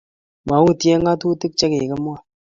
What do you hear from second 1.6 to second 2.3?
kikimwa